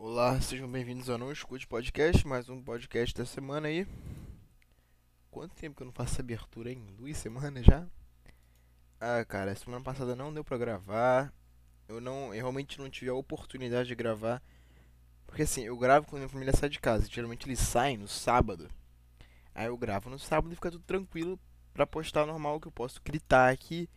[0.00, 3.84] Olá, sejam bem-vindos ao Não Escute Podcast, mais um podcast da semana aí.
[5.28, 6.86] Quanto tempo que eu não faço abertura, hein?
[6.96, 7.84] Duas semanas já?
[9.00, 11.34] Ah, cara, semana passada não deu pra gravar.
[11.88, 14.40] Eu não, eu realmente não tive a oportunidade de gravar.
[15.26, 17.08] Porque assim, eu gravo quando minha família sai de casa.
[17.10, 18.70] Geralmente eles saem no sábado.
[19.52, 21.40] Aí eu gravo no sábado e fica tudo tranquilo
[21.74, 23.90] pra postar normal, que eu posso gritar aqui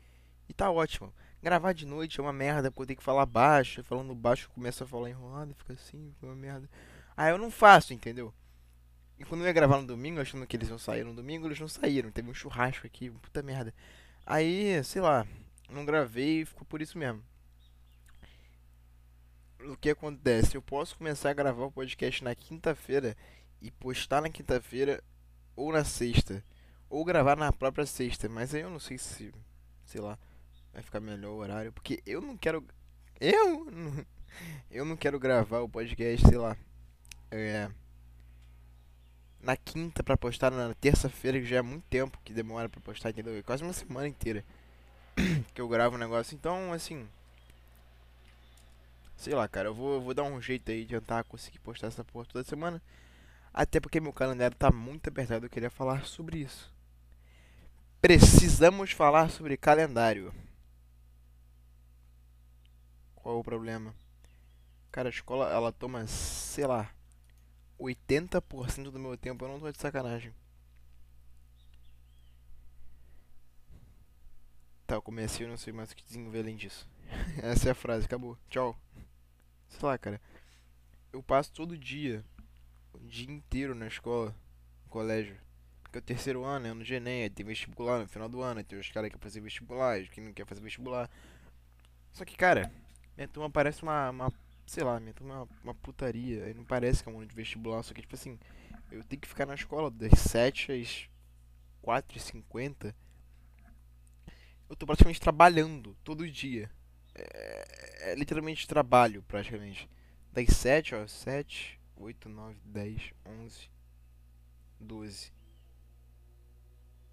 [0.50, 1.14] e tá ótimo.
[1.42, 3.84] Gravar de noite é uma merda, porque eu tenho que falar baixo.
[3.84, 6.70] Falando baixo, eu começo a falar enrolado, fica assim, fica uma merda.
[7.18, 8.34] Aí eu não faço, entendeu?
[9.18, 11.60] E quando eu ia gravar no domingo, achando que eles iam sair no domingo, eles
[11.60, 12.12] não saíram.
[12.12, 13.74] Teve um churrasco aqui, puta merda.
[14.26, 15.26] Aí, sei lá,
[15.70, 17.24] não gravei e ficou por isso mesmo.
[19.62, 20.56] O que acontece?
[20.56, 23.16] Eu posso começar a gravar o podcast na quinta-feira
[23.62, 25.04] e postar na quinta-feira
[25.56, 26.44] ou na sexta.
[26.90, 29.34] Ou gravar na própria sexta, mas aí eu não sei se,
[29.86, 30.18] sei lá,
[30.74, 32.66] vai ficar melhor o horário, porque eu não quero
[33.20, 33.68] eu
[34.70, 36.58] eu não quero gravar o podcast, sei lá,
[37.30, 37.70] é,
[39.42, 43.10] na quinta pra postar na terça-feira, que já é muito tempo que demora pra postar,
[43.10, 43.36] entendeu?
[43.36, 44.44] É quase uma semana inteira
[45.54, 46.36] que eu gravo o negócio.
[46.36, 47.08] Então, assim,
[49.16, 51.88] sei lá, cara, eu vou, eu vou dar um jeito aí de tentar conseguir postar
[51.88, 52.82] essa porra toda semana.
[53.54, 56.72] Até porque meu calendário tá muito apertado, eu queria falar sobre isso.
[58.02, 60.34] Precisamos falar sobre calendário.
[63.22, 63.94] Qual é o problema?
[64.92, 66.92] Cara, a escola, ela toma, sei lá,
[67.80, 69.46] 80% do meu tempo.
[69.46, 70.34] Eu não tô de sacanagem.
[74.88, 76.90] Tá, eu comecei, eu não sei mais o que desenvolver além disso.
[77.42, 78.38] Essa é a frase, acabou.
[78.50, 78.76] Tchau.
[79.70, 80.20] Sei lá, cara.
[81.14, 82.26] Eu passo todo dia,
[82.94, 84.36] o dia inteiro na escola,
[84.84, 85.38] no colégio.
[85.84, 88.42] Porque é o terceiro ano, é ano de Enem, aí tem vestibular no final do
[88.42, 91.10] ano, tem os caras que querem fazer vestibular, os que não querem fazer vestibular.
[92.14, 92.72] Só que, cara,
[93.16, 94.34] minha turma parece uma, uma
[94.66, 96.46] sei lá, minha turma é uma, uma putaria.
[96.46, 98.40] Aí não parece que é um ano de vestibular, só que, tipo assim,
[98.92, 101.10] eu tenho que ficar na escola das 7 às
[101.84, 102.94] 4h50.
[104.70, 106.72] Eu tô praticamente trabalhando todo dia.
[107.14, 109.90] É, é literalmente trabalho, praticamente.
[110.32, 113.70] Das 7, ó, 7, 8, 9, 10, 11,
[114.80, 115.34] 12.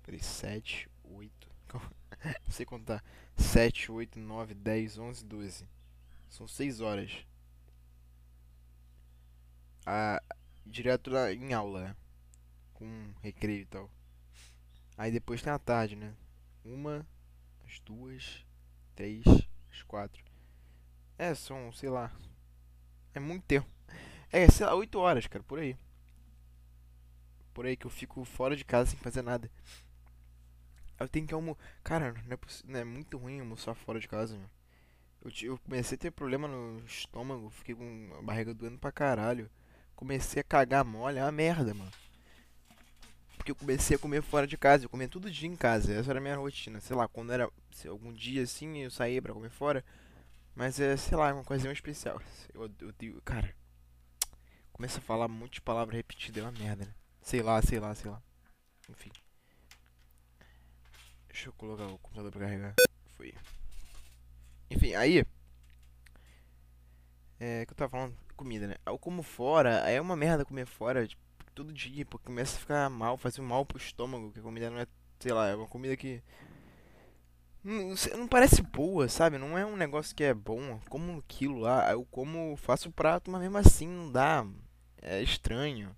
[0.04, 1.50] Peraí, 7, 8.
[2.24, 3.04] Não sei contar.
[3.36, 5.77] 7, 8, 9, 10, 11, 12.
[6.28, 7.24] São 6 horas.
[10.66, 11.96] Direto em aula, né?
[12.74, 13.90] Com recreio e tal.
[14.96, 16.14] Aí depois tem a tarde, né?
[16.64, 17.06] Uma,
[17.66, 18.44] as duas,
[18.94, 19.24] três,
[19.72, 20.22] as quatro.
[21.16, 22.12] É, são, sei lá.
[23.14, 23.68] É muito tempo.
[24.30, 25.76] É, sei lá, 8 horas, cara, por aí.
[27.54, 29.50] Por aí que eu fico fora de casa sem fazer nada.
[31.00, 31.60] Eu tenho que almoçar.
[31.82, 34.50] Cara, não é, é muito ruim almoçar fora de casa, meu.
[35.24, 39.50] Eu, eu comecei a ter problema no estômago, fiquei com a barriga doendo pra caralho.
[39.96, 41.90] Comecei a cagar mole, é uma merda, mano.
[43.36, 46.10] Porque eu comecei a comer fora de casa, eu comia todo dia em casa, essa
[46.10, 46.80] era a minha rotina.
[46.80, 47.50] Sei lá, quando era
[47.88, 49.84] algum dia assim eu saía pra comer fora,
[50.54, 52.20] mas é, sei lá, é uma coisinha especial.
[52.54, 53.54] Eu, eu tenho, cara,
[54.72, 56.94] começa a falar um monte de é uma merda, né?
[57.22, 58.22] Sei lá, sei lá, sei lá.
[58.88, 59.10] Enfim,
[61.28, 62.74] deixa eu colocar o computador pra carregar.
[63.16, 63.34] Foi.
[64.70, 65.24] Enfim, aí.
[67.40, 68.74] É, que eu tava falando, comida, né?
[68.86, 71.22] Eu como fora, é uma merda comer fora, tipo,
[71.54, 74.78] todo dia, porque começa a ficar mal, fazer mal pro estômago, que a comida não
[74.78, 74.86] é,
[75.20, 76.20] sei lá, é uma comida que
[77.62, 79.38] não, não parece boa, sabe?
[79.38, 82.92] Não é um negócio que é bom, como um quilo lá, eu como, faço o
[82.92, 84.46] prato, mas mesmo assim não dá,
[85.02, 85.94] é estranho,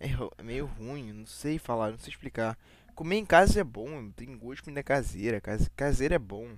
[0.00, 0.08] é,
[0.38, 2.58] é meio ruim, não sei falar, não sei explicar.
[2.94, 6.50] Comer em casa é bom, tem gosto de comida caseira, case- caseira é bom,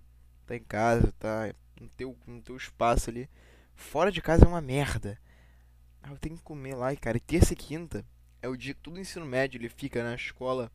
[0.47, 3.29] tá em casa, tá no teu, no teu espaço ali.
[3.75, 5.19] Fora de casa é uma merda.
[6.03, 8.05] Ah, eu tenho que comer lá, e cara, e terça e quinta
[8.41, 10.71] é o dia que todo ensino médio ele fica na escola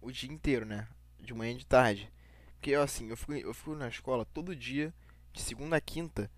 [0.00, 0.88] o dia inteiro, né?
[1.18, 2.10] De manhã e de tarde.
[2.54, 4.92] Porque assim, eu fui, eu fui na escola todo dia,
[5.32, 6.30] de segunda a quinta,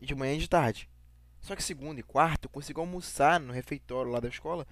[0.00, 0.88] de manhã e de tarde.
[1.40, 4.66] Só que segunda e quarta eu consigo almoçar no refeitório lá da escola.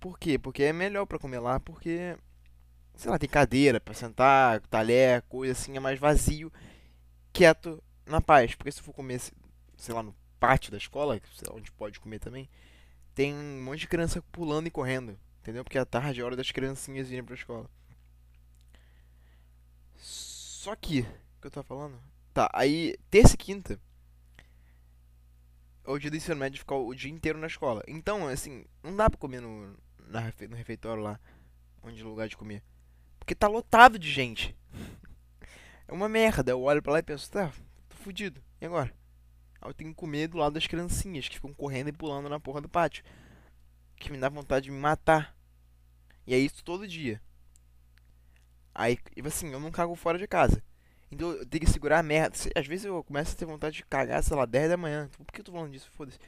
[0.00, 0.38] Por quê?
[0.38, 2.16] Porque é melhor pra comer lá, porque,
[2.96, 6.52] sei lá, tem cadeira pra sentar, talher, coisa assim, é mais vazio,
[7.32, 8.54] quieto, na paz.
[8.54, 9.20] Porque se for comer,
[9.76, 11.20] sei lá, no pátio da escola,
[11.52, 12.48] onde pode comer também,
[13.14, 15.62] tem um monte de criança pulando e correndo, entendeu?
[15.62, 17.70] Porque à tarde é hora das criancinhas irem pra escola.
[19.96, 21.98] Só que, o que eu tava falando?
[22.34, 23.80] Tá, aí, terça e quinta
[25.86, 27.82] é o dia do ensino médio ficar o dia inteiro na escola.
[27.86, 29.76] Então, assim, não dá pra comer no,
[30.08, 31.18] na no refeitório lá,
[31.82, 32.62] onde é lugar de comer.
[33.26, 34.56] Porque tá lotado de gente.
[35.88, 36.52] É uma merda.
[36.52, 37.52] Eu olho pra lá e penso, tá,
[37.88, 38.40] tô fudido.
[38.60, 38.94] E agora?
[39.60, 42.60] Eu tenho que comer do lado das criancinhas que ficam correndo e pulando na porra
[42.60, 43.02] do pátio.
[43.96, 45.36] Que me dá vontade de me matar.
[46.24, 47.20] E é isso todo dia.
[48.72, 50.62] Aí, assim, eu não cago fora de casa.
[51.10, 52.36] Então eu tenho que segurar a merda.
[52.54, 55.10] Às vezes eu começo a ter vontade de cagar, sei lá, 10 da manhã.
[55.18, 55.90] Por que eu tô falando disso?
[55.96, 56.20] Foda-se.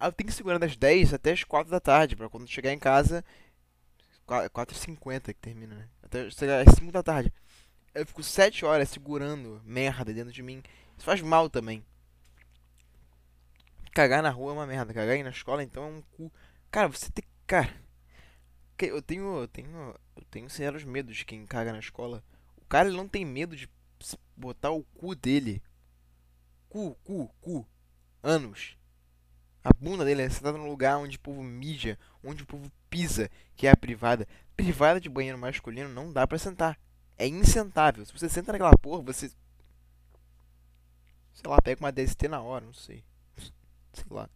[0.00, 2.16] Aí eu tenho que segurar das 10 até as 4 da tarde.
[2.16, 3.24] Pra quando chegar em casa.
[4.26, 5.88] 4h50 que termina, né?
[6.14, 7.32] Até chegar às 5 da tarde.
[7.92, 10.62] Eu fico 7 horas segurando merda dentro de mim.
[10.96, 11.84] Isso faz mal também.
[13.92, 14.94] Cagar na rua é uma merda.
[14.94, 16.32] Cagar aí na escola então é um cu.
[16.70, 17.24] Cara, você tem.
[17.48, 17.74] Cara.
[18.78, 19.40] Eu tenho.
[19.40, 19.94] Eu tenho.
[20.14, 22.22] Eu tenho sérios medos de quem caga na escola.
[22.58, 23.68] O cara ele não tem medo de
[24.36, 25.60] botar o cu dele.
[26.68, 27.66] Cu, cu, cu.
[28.22, 28.76] Anos.
[29.64, 33.30] A bunda dele é sentada no lugar onde o povo mija, onde o povo pisa,
[33.56, 34.28] que é a privada.
[34.56, 36.78] Privada de banheiro masculino não dá pra sentar.
[37.16, 38.04] É insentável.
[38.04, 39.28] Se você senta naquela porra, você.
[41.32, 43.04] Sei lá, pega uma DST na hora, não sei.
[43.92, 44.28] Sei lá.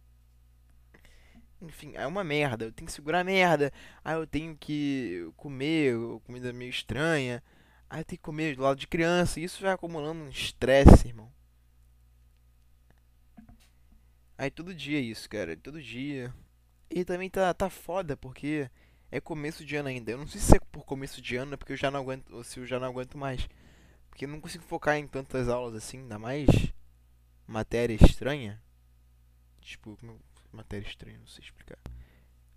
[1.61, 2.65] Enfim, é uma merda.
[2.65, 3.71] Eu tenho que segurar a merda.
[4.03, 5.95] Aí eu tenho que comer
[6.25, 7.43] comida meio estranha.
[7.89, 9.39] Aí eu tenho que comer do lado de criança.
[9.39, 11.31] Isso vai acumulando um estresse, irmão.
[14.37, 15.55] Aí todo dia é isso, cara.
[15.57, 16.33] Todo dia.
[16.89, 18.69] E também tá, tá foda, porque
[19.11, 20.11] é começo de ano ainda.
[20.11, 22.33] Eu não sei se é por começo de ano, é porque eu já não aguento.
[22.33, 23.47] Ou se eu já não aguento mais.
[24.09, 26.47] Porque eu não consigo focar em tantas aulas assim, ainda mais
[27.47, 28.61] matéria estranha.
[29.61, 29.97] Tipo,
[30.51, 31.77] matéria estranha, não sei explicar.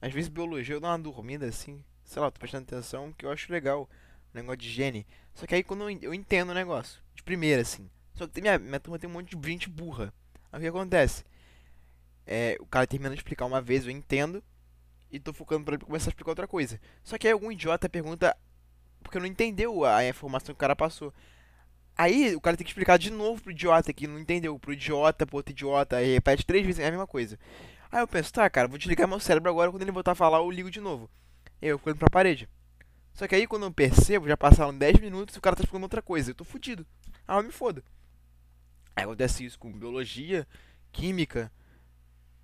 [0.00, 3.30] Às vezes biologia eu dou uma dormida assim, sei lá, tô prestando atenção, que eu
[3.30, 3.88] acho legal.
[4.32, 5.06] O negócio de higiene.
[5.34, 7.88] Só que aí quando eu entendo o negócio, de primeira assim.
[8.14, 10.12] Só que minha, minha turma tem um monte de gente burra.
[10.50, 11.24] Aí o que acontece?
[12.26, 14.42] É, o cara termina de explicar uma vez, eu entendo.
[15.12, 16.80] E tô focando pra ele começar a explicar outra coisa.
[17.04, 18.34] Só que aí algum idiota pergunta.
[19.02, 21.12] Porque não entendeu a informação que o cara passou.
[21.96, 24.58] Aí o cara tem que explicar de novo pro idiota que não entendeu.
[24.58, 25.96] Pro idiota, pro outro idiota.
[25.96, 27.38] Aí repete três vezes é a mesma coisa.
[27.90, 29.70] Aí eu penso, tá, cara, vou desligar meu cérebro agora.
[29.70, 31.10] Quando ele voltar a falar, eu ligo de novo.
[31.60, 32.48] Eu fico pra parede.
[33.12, 35.84] Só que aí quando eu percebo, já passaram 10 minutos e o cara tá explicando
[35.84, 36.30] outra coisa.
[36.30, 36.86] Eu tô fudido.
[37.28, 37.84] Ah, eu me foda.
[38.96, 40.46] Aí acontece isso com biologia,
[40.90, 41.52] química,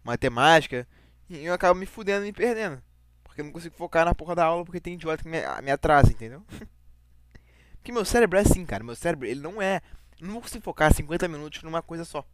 [0.05, 0.87] matemática.
[1.29, 2.83] E eu acabo me fudendo e me perdendo.
[3.23, 5.71] Porque eu não consigo focar na porra da aula porque tem idiota que me, me
[5.71, 6.43] atrasa, entendeu?
[7.77, 8.83] porque meu cérebro é assim, cara.
[8.83, 9.81] Meu cérebro, ele não é.
[10.21, 12.25] Não vou conseguir focar 50 minutos numa coisa só.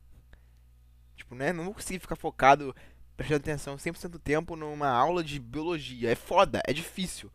[1.16, 1.52] Tipo, né?
[1.52, 2.74] Não vou conseguir ficar focado,
[3.16, 6.10] prestando atenção 100% do tempo numa aula de biologia.
[6.10, 7.30] É foda, é difícil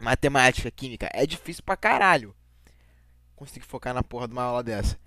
[0.00, 2.34] matemática, química, é difícil pra caralho
[3.36, 4.98] conseguir focar na porra de uma aula dessa.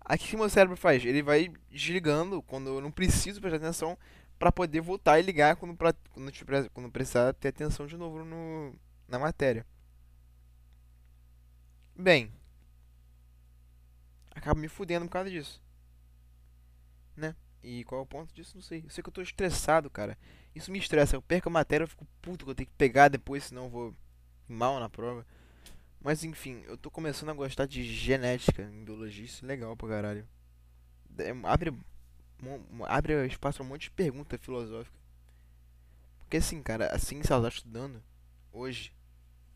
[0.00, 1.04] Aqui o que meu cérebro faz?
[1.04, 3.98] Ele vai desligando quando eu não preciso prestar atenção
[4.38, 6.32] para poder voltar e ligar quando, pra, quando,
[6.72, 8.74] quando precisar ter atenção de novo no,
[9.08, 9.66] na matéria.
[11.96, 12.32] Bem,
[14.30, 15.60] acabo me fudendo por causa disso.
[17.16, 17.34] Né?
[17.62, 18.52] E qual é o ponto disso?
[18.54, 18.84] Não sei.
[18.84, 20.16] Eu sei que eu tô estressado, cara.
[20.54, 21.16] Isso me estressa.
[21.16, 23.70] Eu perco a matéria, eu fico puto que eu tenho que pegar depois, senão eu
[23.70, 23.96] vou
[24.48, 25.26] mal na prova.
[26.00, 29.88] Mas enfim, eu tô começando a gostar de genética em biologia, isso é legal pra
[29.88, 30.28] caralho.
[31.18, 31.74] É, abre,
[32.86, 34.96] abre espaço pra um monte de pergunta filosófica.
[36.20, 38.02] Porque assim, cara, a ciência ela tá estudando
[38.52, 38.92] hoje,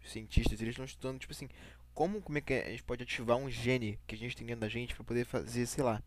[0.03, 1.49] os cientistas, eles estão estudando, tipo assim,
[1.95, 4.63] como, como é que a gente pode ativar um gene que a gente tem dentro
[4.63, 6.03] da gente para poder fazer, sei lá,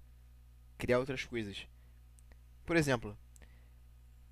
[0.78, 1.68] criar outras coisas.
[2.66, 3.18] Por exemplo,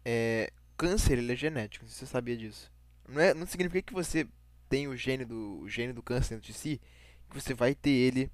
[0.04, 2.72] é, câncer ele é genético, você sabia disso.
[3.08, 4.28] Não, é, não significa que você
[4.68, 6.82] tem o gene do, o gene do câncer dentro de si,
[7.30, 8.32] que você vai ter ele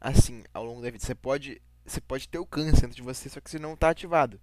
[0.00, 1.02] assim ao longo da vida.
[1.02, 3.90] Você pode, você pode ter o câncer dentro de você, só que você não está
[3.90, 4.40] ativado.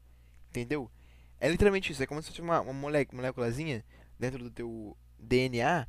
[0.49, 0.91] Entendeu?
[1.39, 2.03] É literalmente isso.
[2.03, 3.83] É como se fosse uma, uma moléculazinha
[4.19, 5.87] dentro do teu DNA,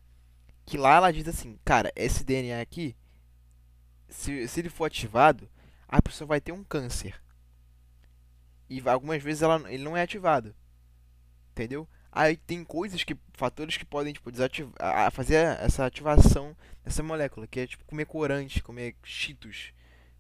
[0.65, 2.97] que lá ela diz assim, cara, esse DNA aqui,
[4.09, 5.49] se, se ele for ativado,
[5.87, 7.21] a pessoa vai ter um câncer.
[8.69, 10.55] E algumas vezes ela, ele não é ativado.
[11.53, 11.89] Entendeu?
[12.13, 13.17] Aí tem coisas que.
[13.35, 15.11] fatores que podem, tipo, desativar.
[15.13, 19.73] fazer essa ativação dessa molécula, que é tipo comer corante, comer cheetos.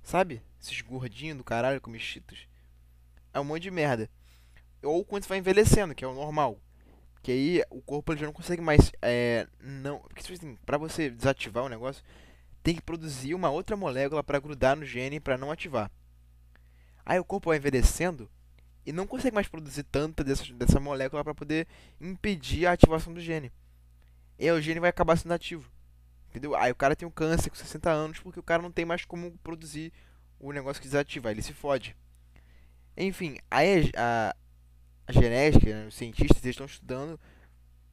[0.02, 0.42] Sabe?
[0.60, 2.48] Esses gordinhos do caralho comer cheetos.
[3.32, 4.10] É um monte de merda.
[4.82, 6.58] Ou quando você vai envelhecendo, que é o normal.
[7.22, 8.92] Que aí o corpo ele já não consegue mais.
[9.02, 10.00] É, não.
[10.00, 12.02] Porque tipo assim, pra você desativar o negócio,
[12.62, 15.90] tem que produzir uma outra molécula para grudar no gene para não ativar.
[17.04, 18.30] Aí o corpo vai envelhecendo
[18.84, 21.66] e não consegue mais produzir tanta dessa, dessa molécula para poder
[22.00, 23.52] impedir a ativação do gene.
[24.38, 25.70] E aí o gene vai acabar sendo ativo.
[26.28, 26.54] Entendeu?
[26.54, 29.04] Aí o cara tem um câncer com 60 anos porque o cara não tem mais
[29.04, 29.92] como produzir
[30.40, 31.96] o negócio que desativa, ele se fode.
[32.96, 34.34] Enfim, aí a,
[35.06, 37.20] a genética, né, os cientistas estão estudando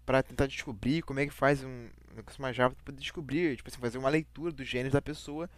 [0.05, 3.79] para tentar descobrir como é que faz um negócio mais rápido para descobrir, tipo assim,
[3.79, 5.49] fazer uma leitura dos genes da pessoa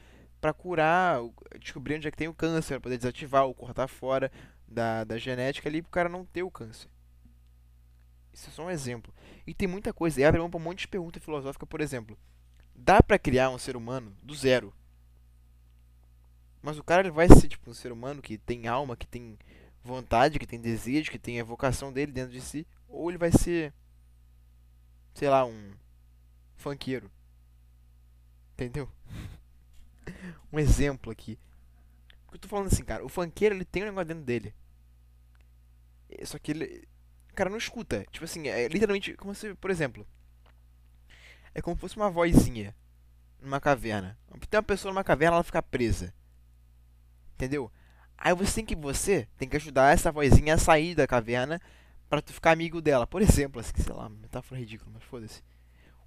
[0.41, 4.31] pra curar, o- descobrir onde é que tem o câncer, poder desativar ou cortar fora
[4.67, 6.89] da, da genética ali pro cara não ter o câncer.
[8.33, 9.13] Isso é só um exemplo.
[9.45, 10.19] E tem muita coisa.
[10.19, 12.17] E abre mão pra um monte de pergunta filosófica, por exemplo.
[12.75, 14.73] Dá pra criar um ser humano do zero?
[16.67, 19.39] Mas o cara ele vai ser tipo um ser humano que tem alma, que tem
[19.81, 23.31] vontade, que tem desejo, que tem a vocação dele dentro de si, ou ele vai
[23.31, 23.73] ser
[25.13, 25.71] sei lá, um
[26.57, 27.09] funkeiro.
[28.51, 28.91] Entendeu?
[30.51, 31.39] Um exemplo aqui.
[32.25, 34.53] Porque eu tô falando assim, cara, o funkeiro ele tem um negócio dentro dele.
[36.09, 36.85] É, Só que ele.
[37.31, 38.05] O cara não escuta.
[38.11, 40.05] Tipo assim, é literalmente como se, por exemplo.
[41.55, 42.75] É como se fosse uma vozinha
[43.41, 44.19] numa caverna.
[44.49, 46.13] Tem uma pessoa numa caverna, ela fica presa.
[47.37, 47.71] Entendeu?
[48.17, 51.61] Aí você tem que você tem que ajudar essa vozinha a sair da caverna
[52.09, 53.05] pra tu ficar amigo dela.
[53.05, 55.43] Por exemplo, assim, sei lá, metáfora ridícula, mas foda-se.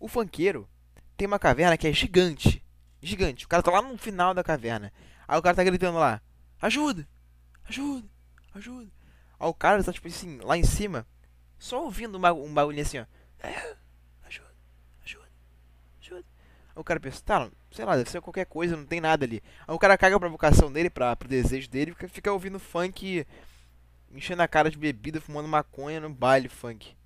[0.01, 0.69] O funkeiro
[1.17, 2.65] tem uma caverna que é gigante.
[3.01, 3.45] Gigante.
[3.45, 4.93] O cara tá lá no final da caverna.
[5.29, 6.21] Aí o cara tá gritando lá:
[6.61, 7.09] Ajuda!
[7.65, 8.09] Ajuda!
[8.55, 8.91] Ajuda!
[9.39, 11.07] Aí o cara tá tipo assim, lá em cima,
[11.59, 13.07] só ouvindo um, bagu bagulhinho assim, ó.
[13.39, 13.77] É,
[14.25, 14.53] ajuda,
[15.05, 15.29] ajuda,
[16.01, 16.25] ajuda.
[16.70, 19.43] Aí o cara pensa, tá, sei lá, deve ser qualquer coisa, não tem nada ali.
[19.67, 23.27] Aí o cara caga pra vocação dele, pra, pro desejo dele, fica, fica ouvindo funk,
[24.13, 26.97] enchendo a cara de bebida, fumando maconha no baile funk.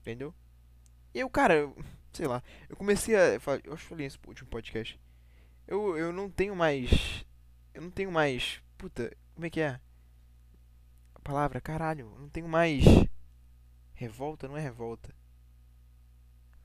[0.00, 0.34] Entendeu?
[1.14, 1.76] E eu, cara, eu-
[2.12, 3.34] sei lá, eu comecei a.
[3.64, 4.98] Eu acho que falei no último podcast.
[5.66, 7.24] Eu, eu não tenho mais.
[7.72, 8.60] Eu não tenho mais.
[8.76, 9.80] Puta, como é que é?
[11.14, 12.84] A palavra, caralho, eu não tenho mais.
[13.94, 15.14] Revolta, não é revolta.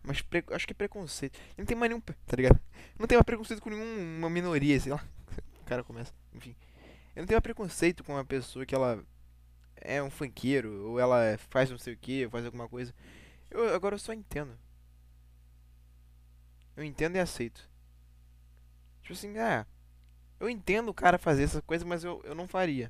[0.07, 1.37] Mas pre- acho que é preconceito.
[1.57, 1.99] Não tenho mais nenhum.
[1.99, 2.57] Tá ligado?
[2.97, 5.03] Não tenho mais preconceito com nenhuma minoria, sei lá.
[5.61, 6.13] O cara começa.
[6.33, 6.55] Enfim.
[7.13, 9.03] Eu não tenho mais preconceito com uma pessoa que ela
[9.75, 12.93] é um funkeiro, ou ela faz não sei o que, faz alguma coisa.
[13.51, 14.57] Eu, agora eu só entendo.
[16.73, 17.69] Eu entendo e aceito.
[19.01, 19.65] Tipo assim, ah,
[20.39, 22.89] eu entendo o cara fazer essa coisa, mas eu, eu não faria.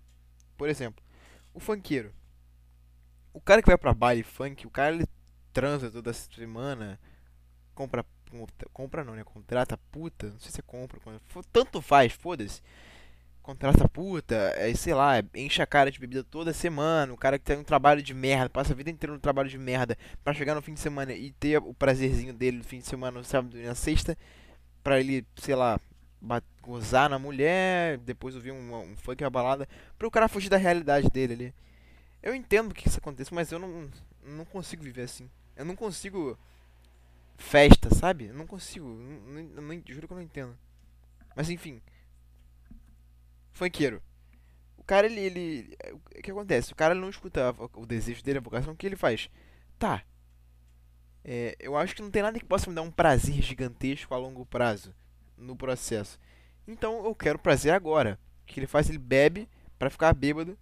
[0.56, 1.04] Por exemplo,
[1.52, 2.14] o funkeiro.
[3.34, 5.08] O cara que vai pra baile funk, o cara ele
[5.58, 7.00] transa toda semana,
[7.74, 8.06] compra.
[8.72, 9.24] Compra não, né?
[9.24, 11.00] Contrata puta, não sei se é compra,
[11.52, 12.62] tanto faz, foda-se.
[13.42, 17.12] Contrata puta, aí sei lá, enche a cara de bebida toda semana.
[17.12, 19.58] O cara que tem um trabalho de merda, passa a vida inteira no trabalho de
[19.58, 22.86] merda, pra chegar no fim de semana e ter o prazerzinho dele no fim de
[22.86, 24.16] semana, no sábado e na sexta,
[24.84, 25.80] pra ele, sei lá,
[26.62, 31.10] gozar na mulher, depois ouvir um, um funk, uma balada, pro cara fugir da realidade
[31.10, 31.54] dele ali.
[32.22, 33.90] Eu entendo que isso aconteça, mas eu não,
[34.24, 35.28] não consigo viver assim.
[35.58, 36.40] Eu não consigo
[37.38, 38.26] festa, sabe?
[38.28, 40.58] Eu não consigo, não, não- não- juro que eu não entendo.
[41.36, 41.82] Mas enfim,
[43.52, 44.02] funkeiro.
[44.78, 45.78] O cara, ele, ele.
[45.94, 46.74] O que acontece?
[46.74, 49.30] O cara não escuta o desejo dele, a vocação, o que ele faz?
[49.80, 50.04] Tá.
[51.24, 54.18] É, eu acho que não tem nada que possa me dar um prazer gigantesco a
[54.18, 54.94] longo prazo
[55.38, 56.20] no processo.
[56.68, 58.18] Então eu quero prazer agora.
[58.44, 58.90] O que ele faz?
[58.90, 59.48] Ele bebe
[59.78, 60.58] pra ficar bêbado.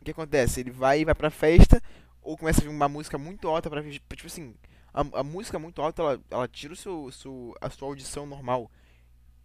[0.00, 0.60] O que acontece?
[0.60, 1.82] Ele vai vai pra festa
[2.22, 4.54] ou começa a ouvir uma música muito alta pra tipo assim,
[4.92, 8.70] a, a música muito alta ela, ela tira o seu, seu a sua audição normal.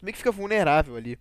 [0.01, 1.20] Meio que fica vulnerável ali.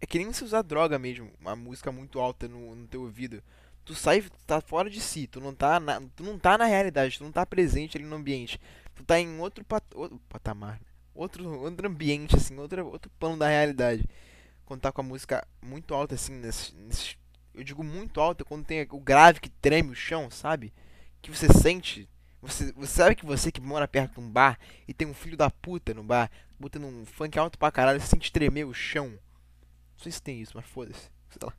[0.00, 3.42] É que nem você usar droga mesmo, uma música muito alta no, no teu ouvido.
[3.84, 6.64] Tu sai, tu tá fora de si, tu não tá na, tu não tá na
[6.64, 8.60] realidade, tu não tá presente ali no ambiente.
[8.94, 10.86] Tu tá em outro, pat, outro patamar, né?
[11.14, 14.04] outro, outro ambiente, assim, outro, outro plano da realidade.
[14.66, 17.16] Quando tá com a música muito alta, assim, nesse, nesse-
[17.54, 20.72] eu digo muito alta, quando tem o grave que treme o chão, sabe?
[21.22, 22.08] Que você sente.
[22.42, 25.36] Você, você sabe que você que mora perto de um bar e tem um filho
[25.36, 29.08] da puta no bar, botando um funk alto pra caralho, você sente tremer o chão.
[29.08, 31.10] Não sei se tem isso, mas foda-se.
[31.30, 31.54] Sei lá.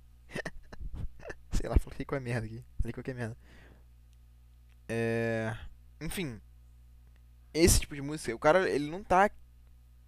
[1.51, 2.63] Sei lá, falei qualquer merda aqui.
[2.79, 3.37] Falei qualquer merda.
[4.87, 5.55] É.
[5.99, 6.39] Enfim.
[7.53, 9.31] Esse tipo de música, o cara, ele não tá.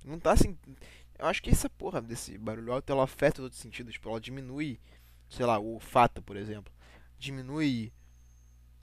[0.04, 0.58] Não tá assim.
[1.18, 3.94] Eu acho que essa porra desse barulho alto ela afeta os outros sentidos.
[3.94, 4.80] Tipo, ela diminui,
[5.30, 6.74] sei lá, o olfato, por exemplo.
[7.18, 7.92] Diminui,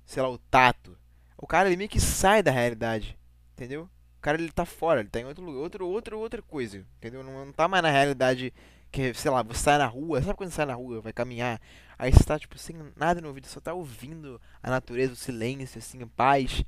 [0.05, 0.97] sei lá, o tato.
[1.37, 3.19] O cara ele meio que sai da realidade.
[3.53, 3.89] Entendeu?
[4.19, 6.85] O cara ele tá fora, ele tá em outro lugar, outro, outro, outra coisa.
[6.99, 7.23] Entendeu?
[7.23, 8.53] Não, não tá mais na realidade
[8.95, 11.61] que, sei lá, você sai na rua, sabe quando você sai na rua, vai caminhar,
[11.99, 15.79] aí você tá, tipo, sem nada no ouvido, só tá ouvindo a natureza, o silêncio,
[15.79, 16.63] assim, a paz.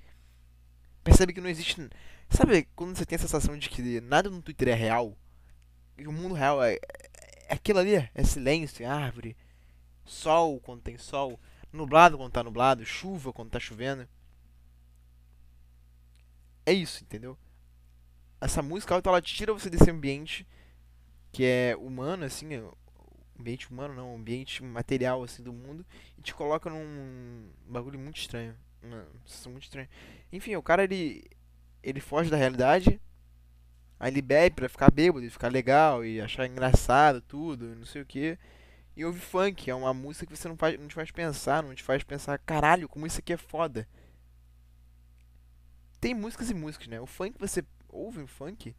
[1.04, 1.88] Percebe que não existe.
[2.28, 5.16] Sabe quando você tem a sensação de que nada no Twitter é real?
[5.96, 6.80] E o mundo real é,
[7.48, 9.36] é aquilo ali, é silêncio, é árvore,
[10.06, 11.38] sol quando tem sol,
[11.72, 14.08] nublado quando tá nublado, chuva quando tá chovendo.
[16.64, 17.38] É isso, entendeu?
[18.40, 20.46] Essa música ela tira você desse ambiente
[21.32, 22.62] que é humano, assim, é,
[23.38, 25.84] ambiente humano não, ambiente material, assim, do mundo,
[26.18, 29.88] e te coloca num bagulho muito estranho, uma sensação muito estranha.
[30.32, 31.24] Enfim, o cara, ele,
[31.82, 33.00] ele foge da realidade,
[33.98, 38.02] Aí ele bebe pra ficar bêbado e ficar legal e achar engraçado tudo, não sei
[38.02, 38.38] o que.
[38.96, 41.74] E ouve funk, é uma música que você não, faz, não te faz pensar, não
[41.74, 43.86] te faz pensar, caralho, como isso aqui é foda.
[46.00, 46.98] Tem músicas e músicas, né?
[46.98, 48.74] O funk, você ouve o funk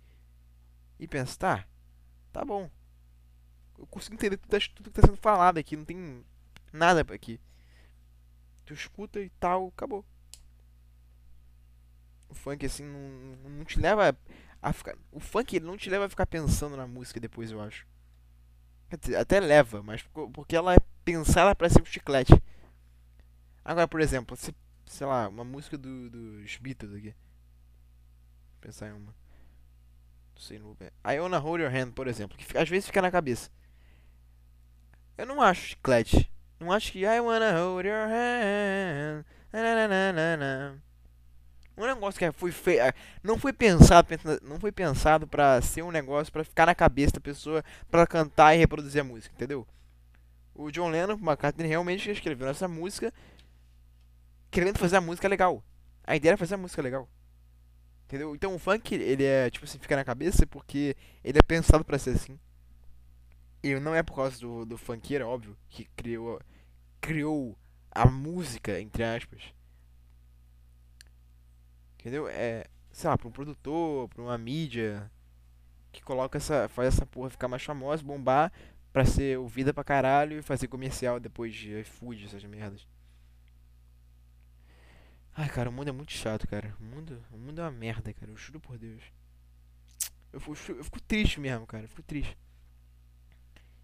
[0.99, 1.67] e pensa, tá,
[2.33, 2.67] tá bom.
[3.77, 6.25] Eu consigo entender tudo, tudo que tá sendo falado aqui, não tem
[6.73, 7.39] nada aqui.
[8.65, 10.03] Tu escuta e tal, acabou.
[12.27, 14.17] O funk, assim, não, não te leva
[14.59, 14.97] a ficar.
[15.11, 17.85] O funk ele não te leva a ficar pensando na música depois, eu acho.
[19.19, 20.01] Até leva, mas
[20.33, 22.33] porque ela é pensada para ser um chiclete.
[23.63, 27.09] Agora, por exemplo, se, sei lá, uma música do, dos Beatles aqui.
[27.09, 29.13] Vou pensar em uma.
[30.33, 33.01] Não sei, não vou I Wanna Hold Your Hand, por exemplo, que às vezes fica
[33.01, 33.49] na cabeça.
[35.17, 36.31] Eu não acho chiclete.
[36.59, 39.25] Não acho que I Wanna Hold Your Hand.
[39.51, 40.77] Na, na, na, na,
[41.77, 42.93] um negócio que foi feito, é,
[43.23, 44.07] não foi pensado,
[44.41, 48.55] não foi pensado para ser um negócio para ficar na cabeça da pessoa para cantar
[48.55, 49.65] e reproduzir a música, entendeu?
[50.55, 53.13] O John Lennon, McCartney realmente escreveu essa música
[54.49, 55.63] querendo fazer a música legal.
[56.03, 57.07] A ideia era fazer a música legal.
[58.05, 58.33] Entendeu?
[58.33, 61.99] Então o funk, ele é, tipo assim, fica na cabeça porque ele é pensado para
[61.99, 62.39] ser assim.
[63.61, 66.39] E não é por causa do, do funkeiro, óbvio, que criou,
[67.01, 67.57] criou
[67.91, 69.56] a música, entre aspas.
[72.07, 72.25] Entendeu?
[72.29, 75.11] É, sei lá, pra um produtor, pra uma mídia
[75.91, 76.69] que coloca essa.
[76.69, 78.49] faz essa porra ficar mais famosa, bombar,
[78.93, 82.87] pra ser ouvida pra caralho e fazer comercial depois de iFood, essas merdas.
[85.35, 86.73] Ai, cara, o mundo é muito chato, cara.
[86.79, 88.31] O mundo, o mundo é uma merda, cara.
[88.31, 89.03] Eu juro por Deus.
[90.31, 91.83] Eu fico, eu fico triste mesmo, cara.
[91.83, 92.37] Eu fico triste.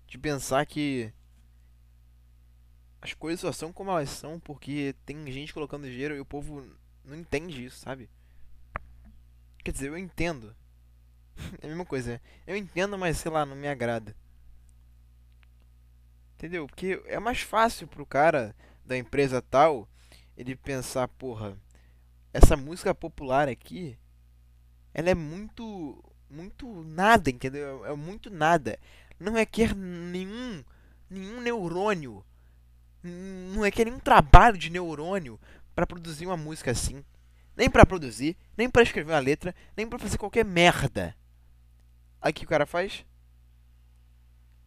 [0.08, 1.12] De pensar que
[3.02, 6.66] as coisas só são como elas são porque tem gente colocando dinheiro e o povo
[7.04, 8.10] não entende isso, sabe?
[9.64, 10.56] Quer dizer, eu entendo.
[11.62, 12.22] é a mesma coisa.
[12.46, 14.16] Eu entendo, mas sei lá, não me agrada.
[16.36, 16.68] Entendeu?
[16.68, 18.56] Porque é mais fácil pro cara
[18.86, 19.88] da empresa tal
[20.36, 21.58] ele pensar, porra,
[22.34, 23.98] essa música popular aqui,
[24.94, 27.86] ela é muito muito nada, entendeu?
[27.86, 28.80] É muito nada.
[29.20, 30.64] Não requer nenhum
[31.10, 32.26] nenhum neurônio.
[33.04, 35.40] Não requer nenhum trabalho de neurônio
[35.76, 37.04] para produzir uma música assim.
[37.56, 41.16] Nem para produzir, nem para escrever uma letra, nem para fazer qualquer merda.
[42.22, 43.06] Aí o que o cara faz?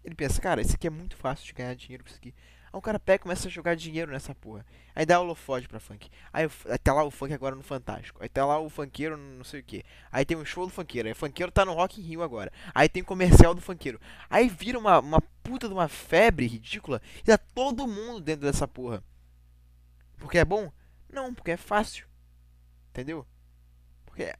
[0.04, 2.32] Ele pensa, cara, isso aqui é muito fácil de ganhar dinheiro com isso aqui.
[2.66, 4.64] Aí o cara pega e começa a jogar dinheiro nessa porra.
[4.94, 6.08] Aí dá holofote pra funk.
[6.32, 8.22] Aí, aí tá lá o funk agora no Fantástico.
[8.22, 9.82] Aí tá lá o funkeiro no não sei o que.
[10.12, 11.08] Aí tem um show do funkeiro.
[11.08, 12.52] Aí o funkeiro tá no Rock in Rio agora.
[12.74, 14.00] Aí tem comercial do funkeiro.
[14.28, 17.00] Aí vira uma, uma puta de uma febre ridícula.
[17.18, 19.02] E tá todo mundo dentro dessa porra.
[20.18, 20.70] Porque é bom?
[21.16, 22.06] Não, porque é fácil.
[22.90, 23.26] Entendeu?
[24.04, 24.34] Porque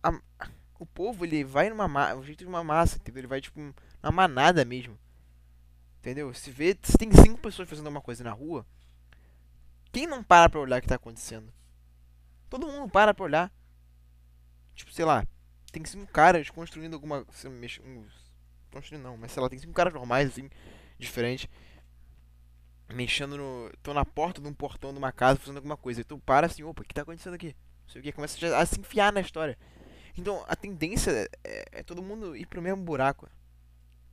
[0.00, 3.20] a, a, o povo ele vai numa massa, jeito de uma massa, entendeu?
[3.20, 4.96] Ele vai tipo numa manada mesmo.
[5.98, 6.32] Entendeu?
[6.32, 8.64] Se vê, se tem cinco pessoas fazendo uma coisa na rua,
[9.90, 11.52] quem não para pra olhar o que tá acontecendo?
[12.48, 13.52] Todo mundo para pra olhar.
[14.76, 15.26] Tipo, sei lá,
[15.72, 17.24] tem cinco caras construindo alguma.
[17.24, 20.48] Construindo não, mas sei lá, tem cinco caras normais assim,
[20.96, 21.48] diferentes
[22.92, 23.70] mexendo no.
[23.82, 26.00] tô na porta de um portão de uma casa fazendo alguma coisa.
[26.00, 27.54] E tu para assim, opa, o que tá acontecendo aqui?
[27.84, 29.58] Não sei o que, começa a se enfiar na história.
[30.16, 33.28] Então a tendência é, é todo mundo ir pro mesmo buraco.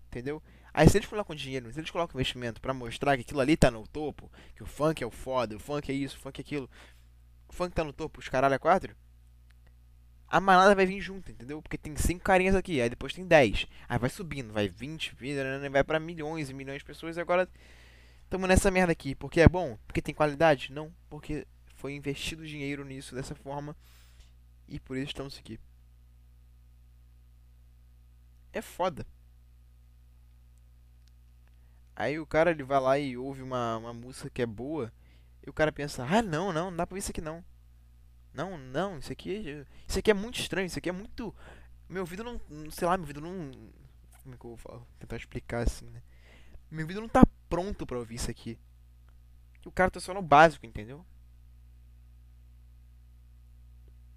[0.08, 0.42] Entendeu?
[0.74, 3.72] Aí se eles colocam dinheiro, se eles colocam investimento para mostrar que aquilo ali tá
[3.72, 6.42] no topo, que o funk é o foda, o funk é isso, o funk é
[6.42, 6.70] aquilo,
[7.48, 8.94] o funk tá no topo, os caralho é quatro,
[10.28, 11.62] a manada vai vir junto, entendeu?
[11.62, 13.68] Porque tem cinco carinhas aqui, aí depois tem 10.
[13.88, 17.48] Aí vai subindo, vai 20, 20 vai para milhões e milhões de pessoas e agora
[18.30, 19.16] Tamo nessa merda aqui.
[19.16, 19.78] Porque é bom?
[19.88, 20.72] Porque tem qualidade?
[20.72, 20.94] Não.
[21.10, 23.76] Porque foi investido dinheiro nisso dessa forma.
[24.68, 25.60] E por isso estamos aqui.
[28.52, 29.06] É foda.
[31.96, 34.92] Aí o cara ele vai lá e ouve uma, uma música que é boa.
[35.46, 37.44] E o cara pensa, ah não, não, não dá pra ver isso aqui não.
[38.34, 39.66] Não, não, isso aqui.
[39.88, 41.34] Isso aqui é muito estranho, isso aqui é muito.
[41.88, 42.42] Meu ouvido não.
[42.72, 43.52] Sei lá, meu ouvido não.
[44.24, 44.82] Como é que eu vou falar?
[45.00, 46.02] tentar explicar assim, né?
[46.70, 48.58] Meu ouvido não tá pronto pra ouvir isso aqui.
[49.66, 51.04] O cara tá só no básico, entendeu?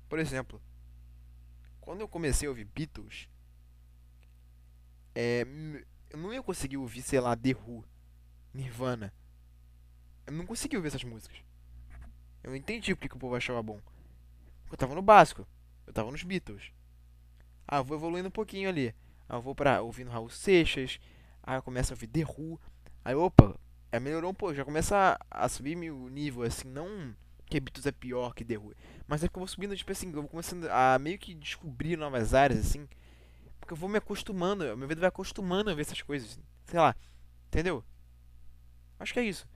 [0.08, 0.60] Por exemplo,
[1.80, 3.28] quando eu comecei a ouvir Beatles,
[5.14, 5.46] é,
[6.10, 7.84] eu não ia conseguir ouvir, sei lá, The Who,
[8.52, 9.12] Nirvana.
[10.26, 11.38] Eu não consegui ouvir essas músicas.
[12.42, 13.80] Eu não entendi porque que o povo achava bom.
[14.70, 15.46] Eu tava no básico.
[15.86, 16.72] Eu tava nos Beatles.
[17.66, 18.94] Ah, eu vou evoluindo um pouquinho ali.
[19.28, 21.00] Ah, eu vou pra ouvindo Raul Seixas.
[21.42, 22.60] Ah, eu começo a ouvir The Who.
[23.04, 23.58] Aí, opa,
[23.90, 27.14] é, melhorou um pouco, já começa a, a subir meu nível, assim, não
[27.48, 28.56] que Beatles é pior que The
[29.06, 31.96] mas é que eu vou subindo, tipo assim, eu vou começando a meio que descobrir
[31.96, 32.86] novas áreas, assim,
[33.58, 36.38] Porque eu vou me acostumando, meu ouvido vai acostumando a ver essas coisas.
[36.66, 36.94] Sei lá,
[37.46, 37.82] entendeu?
[39.00, 39.48] Acho que é isso.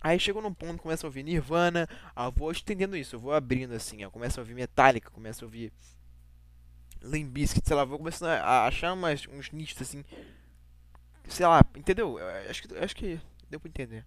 [0.00, 3.74] Aí chegou num ponto, começa a ouvir Nirvana, eu vou estendendo isso, eu vou abrindo
[3.74, 5.72] assim, ó, começa a ouvir Metallica, começa a ouvir
[7.02, 10.04] Limp Bizkit, sei lá, vou começando a achar umas, uns nichos assim,
[11.30, 12.18] sei lá, entendeu?
[12.48, 14.04] Acho que, acho que deu pra entender.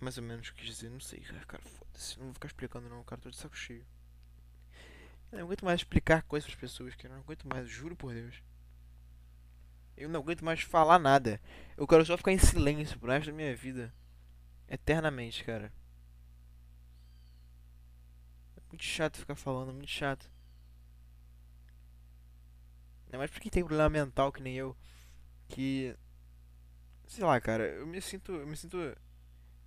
[0.00, 3.02] Mais ou menos o que dizer, não sei, cara, foda-se, não vou ficar explicando não,
[3.02, 3.84] cara, tô de saco cheio.
[5.30, 8.14] Eu não aguento mais explicar coisas pras pessoas, que eu não aguento mais, juro por
[8.14, 8.42] Deus.
[9.96, 11.40] Eu não aguento mais falar nada.
[11.76, 13.92] Eu quero só ficar em silêncio pro resto da minha vida.
[14.68, 15.72] Eternamente, cara.
[18.56, 20.30] É muito chato ficar falando, muito chato.
[23.08, 24.76] Ainda mais porque tem problema mental que nem eu.
[25.48, 25.96] Que.
[27.06, 28.32] Sei lá, cara, eu me sinto.
[28.32, 28.76] Eu me sinto.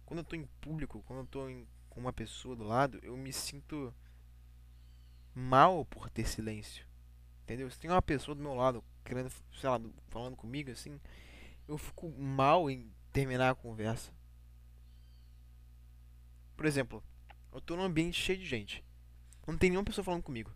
[0.05, 3.17] Quando eu tô em público, quando eu tô em, com uma pessoa do lado, eu
[3.17, 3.93] me sinto
[5.33, 6.85] mal por ter silêncio.
[7.43, 7.69] Entendeu?
[7.71, 10.99] Se tem uma pessoa do meu lado querendo, sei lá, falando comigo assim,
[11.67, 14.13] eu fico mal em terminar a conversa.
[16.55, 17.03] Por exemplo,
[17.51, 18.85] eu tô num ambiente cheio de gente.
[19.47, 20.53] Não tem nenhuma pessoa falando comigo.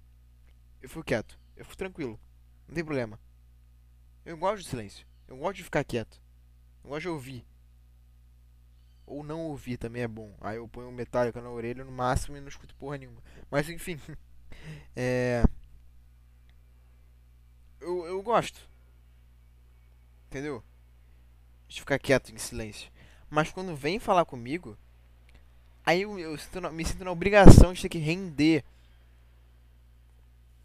[0.82, 1.40] Eu fico quieto.
[1.56, 2.20] Eu fico tranquilo.
[2.68, 3.20] Não tem problema.
[4.26, 5.06] Eu gosto de silêncio.
[5.28, 6.22] Eu gosto de ficar quieto.
[6.84, 7.46] Eu gosto de ouvir.
[9.06, 10.36] Ou não ouvir também é bom.
[10.42, 13.22] Aí eu ponho um metálico na orelha no máximo e não escuto porra nenhuma.
[13.50, 14.00] Mas enfim.
[14.96, 15.44] É
[17.86, 18.60] eu, eu gosto.
[20.28, 20.64] Entendeu?
[21.68, 22.92] De ficar quieto em silêncio.
[23.30, 24.78] Mas quando vem falar comigo,
[25.86, 28.64] aí eu, eu sinto, me sinto na obrigação de ter que render.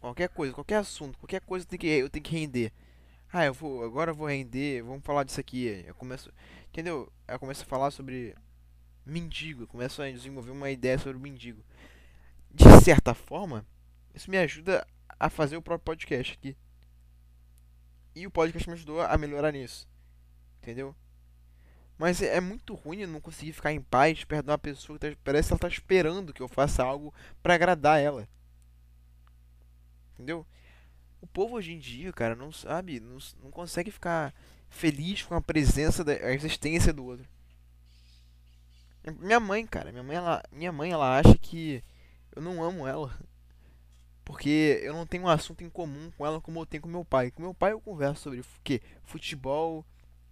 [0.01, 2.73] Qualquer coisa, qualquer assunto, qualquer coisa eu tenho que, eu tenho que render.
[3.31, 5.83] Ah, eu vou, agora eu vou render, vamos falar disso aqui.
[5.85, 6.33] Eu começo,
[6.69, 7.09] entendeu?
[7.27, 8.35] Eu começo a falar sobre
[9.05, 11.63] mendigo, eu começo a desenvolver uma ideia sobre mendigo.
[12.49, 13.63] De certa forma,
[14.13, 14.85] isso me ajuda
[15.19, 16.57] a fazer o próprio podcast aqui.
[18.15, 19.87] E o podcast me ajudou a melhorar nisso.
[20.61, 20.95] Entendeu?
[21.95, 24.97] Mas é, é muito ruim eu não conseguir ficar em paz perto de uma pessoa
[24.97, 28.27] que tá, parece que ela tá esperando que eu faça algo para agradar ela.
[30.21, 30.45] Entendeu?
[31.19, 34.31] O povo hoje em dia, cara, não sabe, não, não consegue ficar
[34.69, 37.27] feliz com a presença, da, a existência do outro.
[39.19, 41.83] Minha mãe, cara, minha mãe, ela, minha mãe, ela acha que
[42.35, 43.19] eu não amo ela.
[44.23, 47.03] Porque eu não tenho um assunto em comum com ela como eu tenho com meu
[47.03, 47.31] pai.
[47.31, 48.79] Com meu pai eu converso sobre o que?
[49.03, 49.83] Futebol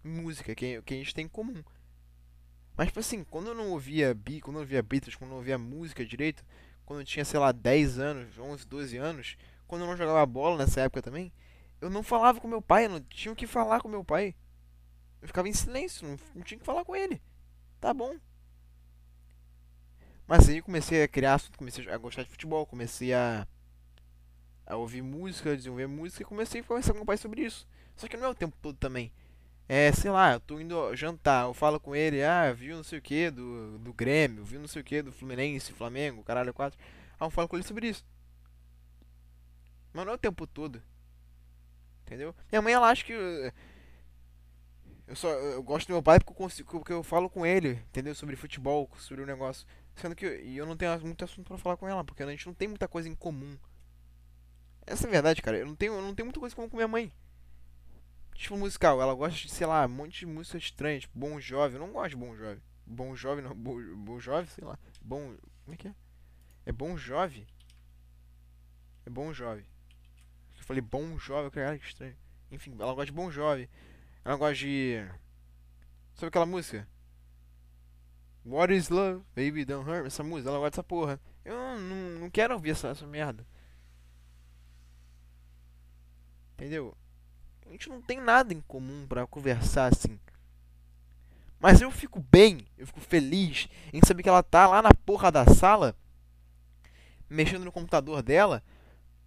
[0.04, 1.64] música, que, que a gente tem em comum.
[2.78, 5.38] Mas, tipo assim, quando eu não ouvia Bi, quando eu ouvia Beatles, quando eu não
[5.38, 6.46] ouvia música direito,
[6.86, 9.38] quando eu tinha, sei lá, 10 anos, 11, 12 anos,
[9.70, 11.32] quando eu não jogava bola nessa época também,
[11.80, 14.36] eu não falava com meu pai, eu não tinha o que falar com meu pai.
[15.22, 17.22] Eu ficava em silêncio, não, não tinha que falar com ele.
[17.80, 18.18] Tá bom.
[20.28, 23.48] Mas aí eu comecei a criar assunto, comecei a gostar de futebol, comecei a
[24.66, 27.68] a ouvir música, desenvolver música e comecei a conversar com o pai sobre isso.
[27.96, 29.12] Só que não é o tempo todo também.
[29.68, 32.98] É, sei lá, eu tô indo jantar, eu falo com ele, ah, viu não sei
[32.98, 36.80] o que do, do Grêmio, viu não sei o que do Fluminense, Flamengo, caralho, quatro.
[37.20, 38.04] Ah, eu falo com ele sobre isso.
[39.94, 40.82] Mas não é o tempo todo.
[42.06, 42.36] Entendeu?
[42.52, 43.14] Minha mãe, ela acha que.
[43.14, 43.52] Eu,
[45.08, 47.72] eu só eu gosto do meu pai porque eu, consigo, porque eu falo com ele,
[47.90, 48.14] entendeu?
[48.14, 49.66] Sobre futebol, sobre o negócio.
[49.96, 52.46] Sendo que eu, eu não tenho muito assunto para falar com ela, porque a gente
[52.46, 53.58] não tem muita coisa em comum.
[54.86, 55.58] Essa é a verdade, cara.
[55.58, 57.12] Eu não tenho, eu não tenho muita coisa como com minha mãe.
[58.36, 61.80] Tipo musical, ela gosta de, sei lá, um monte de música estranha, tipo Bom Jovem.
[61.80, 62.62] Eu não gosto de Bom Jovem.
[62.86, 64.80] Bom Jovem não, Bom, bom Jovem, sei lá.
[65.02, 65.36] Bom.
[65.64, 65.96] Como é que é?
[66.66, 67.46] É Bom Jovem?
[69.06, 69.66] É Bom Jovem.
[70.70, 72.16] Falei Bom Jovem, cara, que estranho.
[72.52, 73.68] Enfim, ela gosta de Bom Jovem.
[74.24, 75.04] Ela gosta de.
[76.14, 76.88] Sabe aquela música?
[78.46, 79.24] What is love?
[79.36, 80.06] Baby don't hurt.
[80.06, 81.20] Essa música, ela gosta dessa porra.
[81.44, 83.44] Eu não, não quero ouvir essa, essa merda.
[86.54, 86.96] Entendeu?
[87.66, 90.20] A gente não tem nada em comum para conversar assim.
[91.60, 95.32] Mas eu fico bem, eu fico feliz em saber que ela tá lá na porra
[95.32, 95.96] da sala,
[97.28, 98.64] mexendo no computador dela,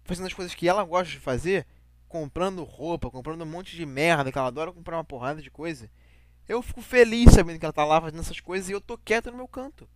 [0.03, 1.65] fazendo as coisas que ela gosta de fazer,
[2.07, 5.89] comprando roupa, comprando um monte de merda, que ela adora comprar uma porrada de coisa.
[6.47, 9.31] Eu fico feliz sabendo que ela tá lá fazendo essas coisas e eu tô quieto
[9.31, 9.87] no meu canto.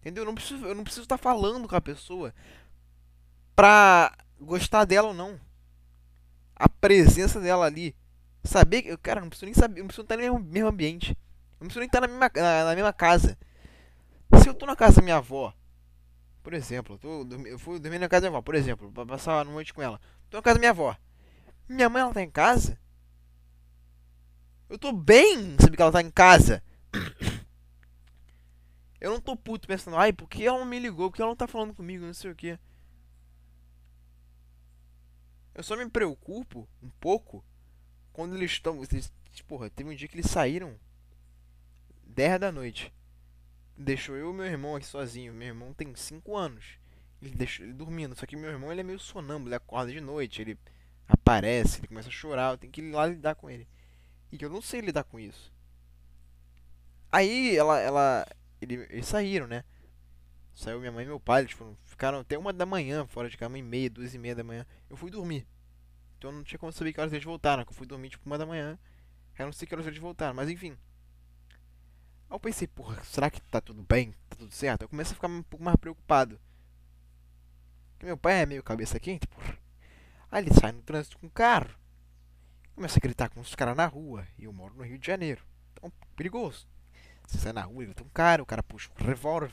[0.00, 0.22] Entendeu?
[0.22, 2.34] Eu não preciso, eu não preciso estar tá falando com a pessoa
[3.54, 5.40] pra gostar dela ou não
[6.56, 7.94] a presença dela ali.
[8.42, 8.96] Saber que.
[8.98, 9.80] Cara, não preciso nem saber.
[9.80, 11.16] Não preciso estar no mesmo, mesmo ambiente.
[11.60, 13.38] Não preciso nem estar na mesma, na, na, mesma casa.
[14.40, 15.52] Se eu tô na casa da minha avó,
[16.44, 19.06] por exemplo, eu, tô, eu fui dormir na casa da minha avó, por exemplo, pra
[19.06, 19.98] passar a noite com ela.
[20.28, 20.94] Tô na casa da minha avó.
[21.66, 22.78] Minha mãe, ela tá em casa?
[24.68, 26.62] Eu tô bem saber que ela tá em casa.
[29.00, 31.10] Eu não tô puto pensando, ai, por que ela não me ligou?
[31.10, 32.04] Por que ela não tá falando comigo?
[32.04, 32.58] Não sei o que.
[35.54, 37.42] Eu só me preocupo um pouco
[38.12, 38.82] quando eles estão.
[38.82, 39.10] Eles,
[39.48, 40.78] porra, teve um dia que eles saíram
[42.02, 42.92] 10 da noite.
[43.76, 45.32] Deixou eu e meu irmão aqui sozinho.
[45.34, 46.78] Meu irmão tem 5 anos.
[47.20, 48.14] Ele deixou ele dormindo.
[48.14, 50.58] Só que meu irmão ele é meio sonâmbulo, ele acorda de noite, ele
[51.08, 53.66] aparece, ele começa a chorar, eu tenho que ir lá lidar com ele.
[54.30, 55.52] E eu não sei lidar com isso.
[57.10, 57.78] Aí ela.
[57.80, 58.26] ela
[58.60, 59.64] ele, eles saíram, né?
[60.54, 63.36] Saiu minha mãe e meu pai, eles foram, ficaram até uma da manhã fora de
[63.36, 64.64] cama, e meia, duas e meia da manhã.
[64.88, 65.46] Eu fui dormir.
[66.16, 68.38] Então eu não tinha como saber que horas eles voltaram, eu fui dormir tipo uma
[68.38, 68.78] da manhã.
[69.38, 70.76] Eu não sei que horas eles voltaram, mas enfim.
[72.34, 74.12] Aí eu pensei, porra, será que tá tudo bem?
[74.28, 74.82] Tá tudo certo?
[74.82, 76.40] Eu comecei a ficar um pouco mais preocupado.
[77.92, 79.56] Porque meu pai é meio cabeça quente, porra.
[80.32, 81.70] Aí ele sai no trânsito com o carro.
[82.74, 84.26] Começa a gritar com os caras na rua.
[84.36, 85.44] E eu moro no Rio de Janeiro.
[85.74, 86.66] Então, perigoso.
[87.24, 89.52] Você sai na rua, grita um cara, o cara puxa um revólver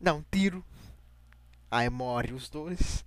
[0.00, 0.64] dá um tiro.
[1.68, 3.04] Aí morre os dois.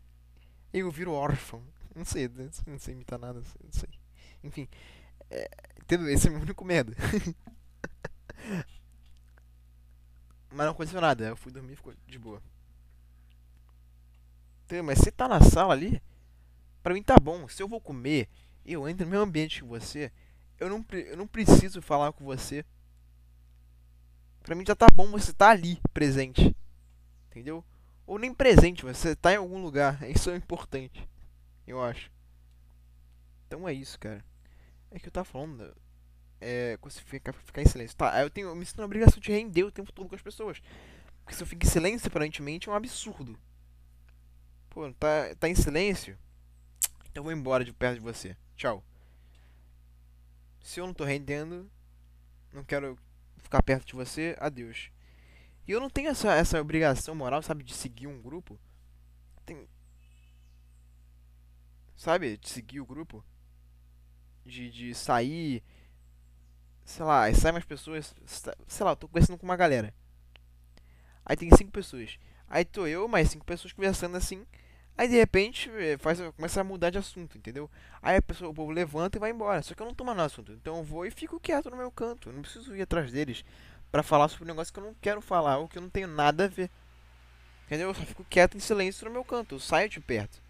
[0.73, 1.63] Eu viro órfão.
[1.95, 2.29] Não sei,
[2.67, 3.89] não sei imitar nada, não sei.
[4.43, 4.67] Enfim,
[5.31, 5.49] é?
[6.11, 6.93] Esse é o meu único medo.
[10.49, 12.41] Mas não aconteceu nada, eu fui dormir e ficou de boa.
[14.63, 14.84] Entendeu?
[14.84, 16.01] Mas você tá na sala ali,
[16.81, 17.47] pra mim tá bom.
[17.47, 18.29] Se eu vou comer,
[18.65, 20.12] eu entro no meu ambiente com você,
[20.60, 22.65] eu não, eu não preciso falar com você.
[24.41, 26.55] Pra mim já tá bom você tá ali, presente
[27.36, 27.63] entendeu?
[28.08, 30.01] Ou nem presente, você tá em algum lugar.
[30.10, 31.08] Isso é importante,
[31.67, 32.10] eu acho.
[33.47, 34.23] Então é isso, cara.
[34.89, 35.75] É que eu tava falando.
[36.47, 36.77] É.
[37.05, 37.97] Ficar, ficar em silêncio.
[37.97, 38.49] Tá, eu tenho.
[38.49, 40.62] Eu me sinto na obrigação de render o tempo todo com as pessoas.
[41.23, 43.36] Porque se eu fico em silêncio, aparentemente, é um absurdo.
[44.69, 46.15] Pô, tá, tá em silêncio?
[47.10, 48.38] Então eu vou embora de perto de você.
[48.55, 48.84] Tchau.
[50.62, 51.67] Se eu não tô rendendo,
[52.53, 52.95] não quero
[53.38, 54.91] ficar perto de você, adeus.
[55.67, 58.60] E eu não tenho essa, essa obrigação moral, sabe, de seguir um grupo.
[59.45, 59.67] Tem.
[61.95, 63.25] Sabe, de seguir o grupo.
[64.45, 65.63] De, de sair.
[66.85, 68.13] Sei lá, sai mais pessoas.
[68.67, 69.93] Sei lá, tô conversando com uma galera.
[71.25, 72.19] Aí tem cinco pessoas.
[72.47, 74.45] Aí tô eu, mais cinco pessoas conversando assim.
[74.97, 77.69] Aí de repente eh, faz, começa a mudar de assunto, entendeu?
[78.01, 79.61] Aí a pessoa, o povo levanta e vai embora.
[79.61, 80.51] Só que eu não tô mais no assunto.
[80.53, 82.29] Então eu vou e fico quieto no meu canto.
[82.29, 83.43] Eu não preciso ir atrás deles
[83.91, 86.07] para falar sobre um negócio que eu não quero falar ou que eu não tenho
[86.07, 86.69] nada a ver.
[87.65, 87.87] Entendeu?
[87.89, 90.41] Eu só fico quieto em silêncio no meu canto, eu saio de perto.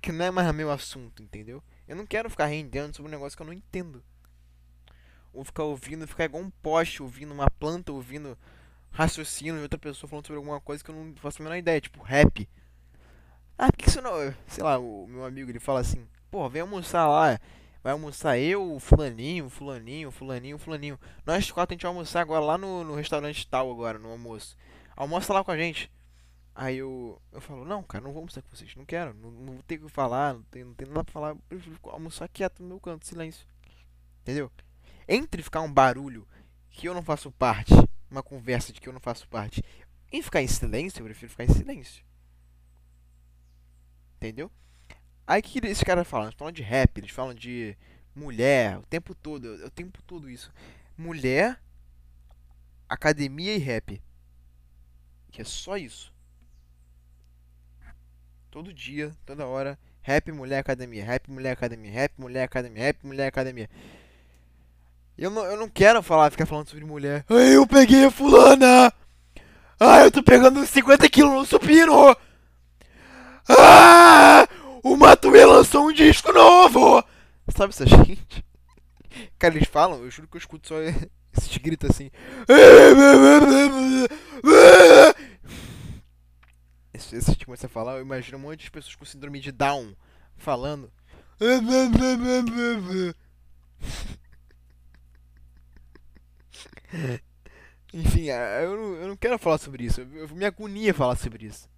[0.00, 1.62] Que não é mais meu assunto, entendeu?
[1.86, 4.02] Eu não quero ficar rendendo sobre um negócio que eu não entendo.
[5.44, 8.36] Ficar ouvindo, ficar igual um poste ouvindo uma planta, ouvindo
[8.90, 11.80] raciocínio de outra pessoa falando sobre alguma coisa que eu não faço a menor ideia,
[11.80, 12.48] tipo rap.
[13.56, 14.12] Ah, por que você não.
[14.46, 17.38] Sei lá, o meu amigo ele fala assim: Pô, vem almoçar lá.
[17.82, 20.98] Vai almoçar eu, fulaninho, fulaninho, fulaninho, fulaninho.
[21.24, 24.56] Nós quatro a gente vai almoçar agora lá no, no restaurante tal agora, no almoço.
[24.96, 25.90] Almoça lá com a gente.
[26.54, 29.46] Aí eu, eu falo, não, cara, não vou almoçar com vocês, não quero, não, não
[29.52, 32.68] vou o que falar, não tem, não tem nada pra falar, eu almoçar quieto no
[32.68, 33.46] meu canto, silêncio.
[34.22, 34.50] Entendeu?
[35.08, 36.28] Entre ficar um barulho
[36.70, 37.72] que eu não faço parte,
[38.10, 39.62] uma conversa de que eu não faço parte,
[40.12, 42.04] e ficar em silêncio, eu prefiro ficar em silêncio.
[44.16, 44.50] Entendeu?
[45.26, 46.26] Aí o que esses caras falam?
[46.26, 47.76] Eles falam de rap, eles falam de
[48.14, 50.52] mulher, o tempo todo, o tempo todo isso.
[50.96, 51.60] Mulher,
[52.88, 54.02] academia e rap.
[55.30, 56.12] Que é só isso.
[58.50, 63.26] Todo dia, toda hora, rap, mulher, academia, rap, mulher, academia, rap, mulher, academia, rap, mulher,
[63.26, 63.68] academia.
[65.18, 67.24] Eu não, eu não quero falar, ficar falando sobre mulher.
[67.28, 68.92] Ai, eu peguei a fulana!
[69.80, 72.16] Ai, eu tô pegando 50 quilos no supino!
[73.48, 74.46] Ah!
[74.80, 77.02] O Matuê lançou um disco novo!
[77.48, 78.44] Sabe essa gente?
[79.36, 80.76] Cara, eles falam, eu juro que eu escuto só
[81.36, 82.12] esses gritos assim.
[86.94, 89.50] Esse, esse tipo começa a falar, eu imagino um monte de pessoas com síndrome de
[89.50, 89.96] Down
[90.36, 90.92] falando.
[97.92, 100.00] Enfim, eu não, eu não quero falar sobre isso.
[100.00, 101.68] Eu, me agonia falar sobre isso.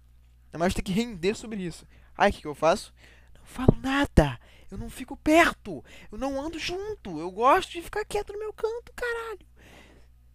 [0.57, 1.87] Mas tem que render sobre isso.
[2.17, 2.93] Aí o que, que eu faço?
[3.37, 4.39] Não falo nada.
[4.69, 5.83] Eu não fico perto.
[6.11, 7.19] Eu não ando junto.
[7.19, 9.45] Eu gosto de ficar quieto no meu canto, caralho.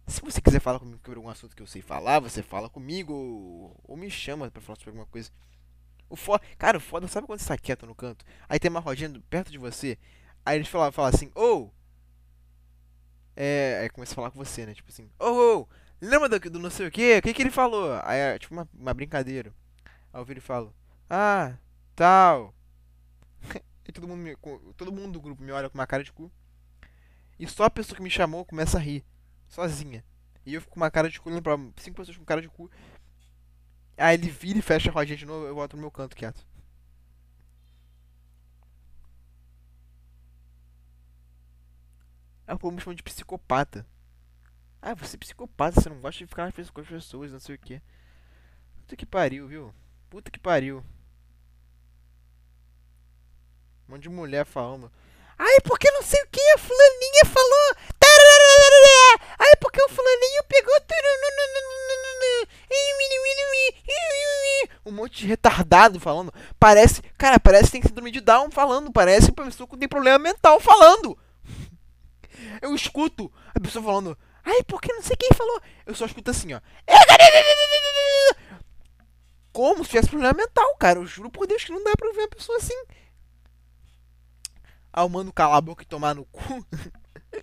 [0.07, 3.13] Se você quiser falar comigo sobre algum assunto que eu sei falar, você fala comigo
[3.13, 5.29] ou, ou me chama para falar sobre alguma coisa.
[6.09, 6.17] O
[6.57, 8.23] cara, o foda, sabe quando você tá quieto no canto?
[8.47, 9.97] Aí tem uma rodinha perto de você.
[10.45, 11.65] Aí eles falam, assim, ou.
[11.65, 11.76] Oh!
[13.39, 14.73] É, aí começa a falar com você, né?
[14.73, 15.29] Tipo assim, oh,
[15.61, 15.67] oh,
[16.01, 17.19] lembra do, do não sei o que?
[17.19, 17.93] O que que ele falou?
[18.03, 19.53] Aí é tipo uma, uma brincadeira.
[20.11, 20.73] Aí eu viro e falo,
[21.07, 21.55] ah,
[21.95, 22.51] tal.
[23.87, 24.35] e todo mundo, me,
[24.75, 26.31] todo mundo do grupo me olha com uma cara de cu.
[27.39, 29.05] E só a pessoa que me chamou começa a rir,
[29.47, 30.03] sozinha.
[30.43, 32.49] E eu fico com uma cara de cu, olhando pra cinco pessoas com cara de
[32.49, 32.71] cu.
[33.95, 36.43] Aí ele vira e fecha a rodinha de novo, eu volto no meu canto quieto.
[42.47, 43.85] Aí o povo me chama de psicopata.
[44.81, 47.59] Ah, você é psicopata, você não gosta de ficar com as pessoas, não sei o
[47.59, 47.81] que.
[48.77, 49.73] Puta que pariu, viu?
[50.09, 50.83] Puta que pariu.
[53.87, 54.91] Um monte de mulher falando.
[55.37, 57.75] Ai, porque não sei o que a fulaninha falou.
[59.39, 60.77] Ai, porque o fulaninho pegou.
[64.87, 66.33] Um monte de retardado falando.
[66.57, 67.01] Parece.
[67.17, 68.89] Cara, parece que tem que dormir de down falando.
[68.89, 71.17] Parece uma pessoa que tem problema mental falando.
[72.61, 74.17] Eu escuto a pessoa falando.
[74.43, 75.61] Ai, porque não sei quem falou.
[75.85, 76.61] Eu só escuto assim, ó.
[79.51, 80.99] Como se tivesse problema mental, cara.
[80.99, 82.75] Eu juro por Deus que não dá pra ver uma pessoa assim.
[84.93, 86.65] Ah, o mano calar a boca e tomar no cu.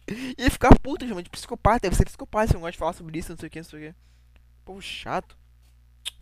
[0.38, 1.80] Ia ficar puto, chamando de psicopata.
[1.80, 3.64] Deve ser psicopata, você não gosta de falar sobre isso, não sei o que, não
[3.64, 3.98] sei o que.
[4.64, 5.36] Povo chato.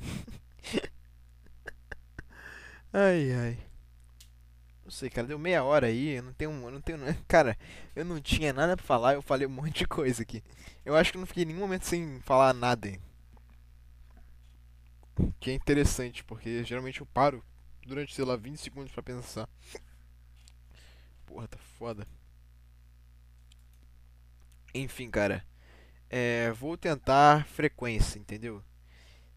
[2.93, 3.72] ai, ai.
[4.85, 7.57] Não sei, cara, deu meia hora aí, eu não tenho, eu não tenho, cara,
[7.95, 10.43] eu não tinha nada pra falar, eu falei um monte de coisa aqui.
[10.85, 12.89] Eu acho que não fiquei nenhum momento sem falar nada.
[15.39, 17.45] Que é interessante, porque geralmente eu paro
[17.87, 19.49] durante, sei lá, 20 segundos pra pensar.
[21.27, 22.07] Porra, tá foda.
[24.75, 25.45] Enfim, cara.
[26.11, 28.63] É, vou tentar frequência, entendeu?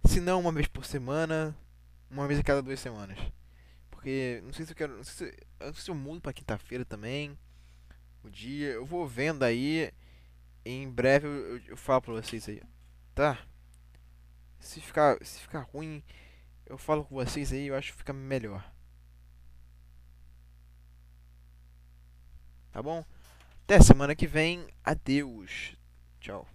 [0.06, 1.56] Se não uma vez por semana,
[2.10, 3.18] uma vez a cada duas semanas.
[4.06, 4.98] Porque não sei se eu quero.
[4.98, 7.36] Não sei se, eu, não sei se eu mudo pra quinta-feira também.
[8.24, 8.68] O dia.
[8.68, 9.92] Eu vou vendo aí.
[10.64, 12.62] Em breve eu, eu, eu falo pra vocês aí.
[13.16, 13.44] Tá?
[14.60, 16.04] Se ficar, se ficar ruim,
[16.68, 18.72] eu falo com vocês aí, eu acho que fica melhor.
[22.72, 23.04] Tá bom?
[23.64, 24.68] Até semana que vem.
[24.84, 25.76] Adeus.
[26.20, 26.48] Tchau.